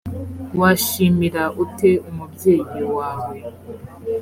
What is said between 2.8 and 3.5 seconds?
wawe